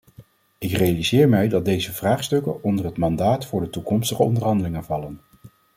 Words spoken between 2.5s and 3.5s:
onder het mandaat